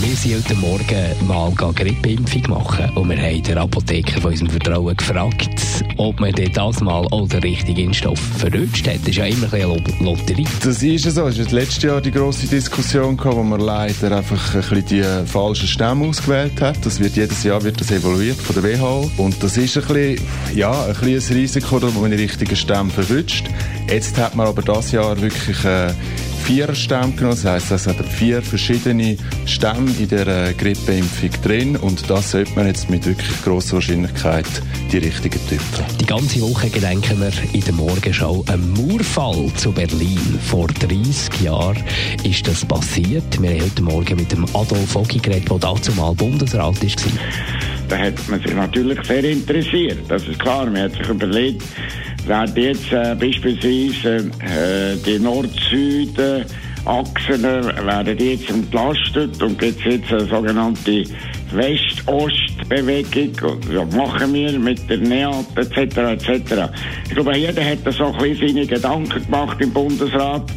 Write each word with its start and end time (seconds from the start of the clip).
Wir 0.00 0.14
sind 0.14 0.36
heute 0.36 0.54
Morgen 0.56 1.26
mal 1.26 1.52
eine 1.58 1.72
Grippeimpfung 1.72 2.42
machen 2.50 2.90
und 2.96 3.08
wir 3.08 3.16
haben 3.16 3.42
den 3.42 3.56
Apotheker 3.56 4.20
von 4.20 4.30
unserem 4.30 4.50
Vertrauen 4.50 4.94
gefragt, 4.94 5.48
ob 5.96 6.20
man 6.20 6.32
das 6.32 6.80
mal 6.82 7.06
auch 7.10 7.28
den 7.28 7.40
richtigen 7.40 7.86
Impfstoff 7.86 8.18
verrutscht 8.36 8.86
hat. 8.86 8.98
Das 9.00 9.08
ist 9.08 9.16
ja 9.16 9.24
immer 9.24 9.52
ein 9.52 9.62
eine 9.62 9.82
Lotterie. 10.00 10.46
Das 10.62 10.82
ist 10.82 11.04
ja 11.06 11.10
so. 11.10 11.26
Es 11.26 11.38
war 11.38 11.50
letztes 11.50 11.82
Jahr 11.82 12.00
die 12.02 12.10
grosse 12.10 12.46
Diskussion, 12.46 13.18
wo 13.22 13.42
man 13.42 13.60
leider 13.60 14.16
einfach 14.16 14.54
ein 14.54 14.60
bisschen 14.60 14.86
die 14.86 15.26
falschen 15.26 15.66
Stämme 15.66 16.08
ausgewählt 16.08 16.60
hat. 16.60 16.84
Das 16.84 17.00
wird 17.00 17.16
jedes 17.16 17.42
Jahr 17.42 17.62
wird 17.62 17.80
das 17.80 17.90
evaluiert 17.90 18.36
von 18.36 18.62
der 18.62 18.78
WHO. 18.78 19.10
Und 19.16 19.42
das 19.42 19.56
ist 19.56 19.78
ein 19.78 19.84
bisschen, 19.84 20.20
ja, 20.54 20.84
ein, 20.84 20.94
bisschen 20.94 21.36
ein 21.36 21.40
Risiko, 21.40 21.78
dass 21.78 21.94
man 21.94 22.10
die 22.10 22.18
richtigen 22.18 22.56
Stämme 22.56 22.90
verwünscht. 22.90 23.46
Jetzt 23.88 24.18
hat 24.18 24.34
man 24.34 24.46
aber 24.46 24.62
das 24.62 24.92
Jahr 24.92 25.20
wirklich 25.20 25.64
äh, 25.64 25.92
vier 26.46 26.72
Stämme 26.76 27.12
genommen. 27.12 27.36
Das 27.42 27.44
heisst, 27.44 27.72
es 27.72 27.86
hat 27.88 27.96
vier 28.06 28.40
verschiedene 28.40 29.16
Stämme 29.46 29.90
in 29.98 30.08
der 30.08 30.54
Grippeimpfung 30.54 31.30
drin 31.42 31.76
und 31.76 32.08
das 32.08 32.30
sollte 32.30 32.52
man 32.54 32.68
jetzt 32.68 32.88
mit 32.88 33.04
wirklich 33.04 33.42
grosser 33.42 33.74
Wahrscheinlichkeit 33.74 34.46
die 34.92 34.98
richtigen 34.98 35.40
Typen. 35.48 35.84
Die 36.00 36.06
ganze 36.06 36.40
Woche 36.40 36.70
gedenken 36.70 37.20
wir 37.20 37.32
in 37.52 37.60
der 37.62 37.72
Morgenschau 37.72 38.44
einen 38.48 38.72
Murfall 38.74 39.50
zu 39.56 39.72
Berlin. 39.72 40.38
Vor 40.46 40.68
30 40.68 41.40
Jahren 41.42 41.82
ist 42.22 42.46
das 42.46 42.64
passiert. 42.64 43.42
Wir 43.42 43.50
haben 43.50 43.62
heute 43.62 43.82
Morgen 43.82 44.16
mit 44.16 44.30
dem 44.30 44.44
Adolf 44.54 44.94
Ogi 44.94 45.18
geredet, 45.18 45.50
der 45.50 45.58
dazu 45.58 45.90
mal 45.92 46.14
Bundesrat 46.14 46.80
war. 46.80 47.00
Da 47.88 47.98
hat 47.98 48.28
man 48.28 48.40
sich 48.40 48.54
natürlich 48.54 49.04
sehr 49.04 49.24
interessiert. 49.24 49.98
Das 50.08 50.22
ist 50.28 50.38
klar. 50.38 50.66
Man 50.66 50.82
hat 50.82 50.92
sich 50.92 51.08
überlegt, 51.08 51.62
werden 52.26 52.56
jetzt 52.56 52.92
äh, 52.92 53.14
beispielsweise 53.18 54.30
äh, 54.40 54.96
die 55.04 55.18
Nord-Süd-Achsen 55.18 57.44
äh, 57.44 57.86
werden 57.86 58.18
jetzt 58.18 58.48
entlastet 58.50 59.42
und 59.42 59.58
gibt 59.58 59.84
jetzt 59.84 60.12
eine 60.12 60.26
sogenannte 60.26 61.02
West-Ost-Bewegung. 61.52 63.60
Ja, 63.72 63.84
machen 63.96 64.34
wir 64.34 64.58
mit 64.58 64.90
der 64.90 64.98
NEAT 64.98 65.56
etc. 65.56 65.96
etc. 65.96 66.68
Ich 67.08 67.14
glaube, 67.14 67.34
jeder 67.36 67.64
hat 67.64 67.78
so 67.92 68.06
ein 68.06 68.18
bisschen 68.18 68.48
seine 68.48 68.66
Gedanken 68.66 69.24
gemacht 69.24 69.56
im 69.60 69.72
Bundesrat. 69.72 70.50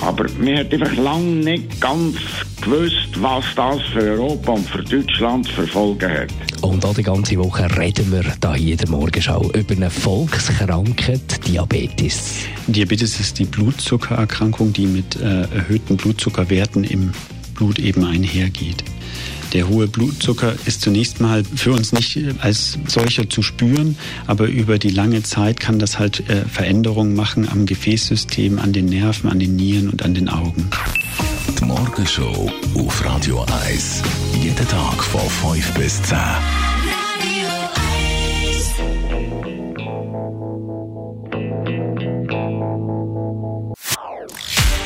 Aber 0.00 0.26
man 0.38 0.58
hat 0.58 0.72
einfach 0.72 0.96
lange 0.96 1.24
nicht 1.24 1.80
ganz 1.80 2.16
gewusst, 2.62 3.10
was 3.20 3.44
das 3.54 3.80
für 3.92 4.00
Europa 4.00 4.52
und 4.52 4.68
für 4.68 4.82
Deutschland 4.82 5.46
zu 5.46 5.52
verfolgen 5.52 6.10
hat. 6.10 6.28
Und 6.62 6.84
auch 6.84 6.94
die 6.94 7.02
ganze 7.02 7.36
Woche 7.38 7.66
reden 7.76 8.12
wir 8.12 8.54
hier 8.54 8.72
in 8.72 8.78
der 8.78 8.90
Morgenschau 8.90 9.50
über 9.52 9.74
eine 9.74 9.90
Volkskrankheit, 9.90 11.46
Diabetes. 11.46 12.46
Diabetes 12.66 13.20
ist 13.20 13.38
die 13.38 13.44
Blutzuckererkrankung, 13.44 14.72
die 14.72 14.86
mit 14.86 15.16
äh, 15.16 15.42
erhöhten 15.42 15.96
Blutzuckerwerten 15.96 16.84
im 16.84 17.12
Blut 17.54 17.78
eben 17.78 18.04
einhergeht. 18.04 18.84
Der 19.52 19.68
hohe 19.68 19.88
Blutzucker 19.88 20.54
ist 20.64 20.80
zunächst 20.80 21.20
mal 21.20 21.42
für 21.44 21.72
uns 21.72 21.92
nicht 21.92 22.18
als 22.40 22.78
solcher 22.86 23.28
zu 23.28 23.42
spüren, 23.42 23.96
aber 24.26 24.46
über 24.46 24.78
die 24.78 24.90
lange 24.90 25.22
Zeit 25.22 25.58
kann 25.58 25.78
das 25.78 25.98
halt 25.98 26.28
äh, 26.28 26.44
Veränderungen 26.44 27.14
machen 27.14 27.48
am 27.48 27.66
Gefäßsystem, 27.66 28.58
an 28.58 28.72
den 28.72 28.86
Nerven, 28.86 29.28
an 29.28 29.40
den 29.40 29.56
Nieren 29.56 29.88
und 29.88 30.04
an 30.04 30.14
den 30.14 30.28
Augen. 30.28 30.70
Die 31.58 31.64
Morgenshow 31.64 32.50
auf 32.74 33.04
Radio 33.04 33.44
1. 33.66 34.02
Jeden 34.40 34.68
Tag 34.68 35.02
von 35.02 35.28
5 35.52 35.74
bis 35.74 36.00
10. 36.02 36.16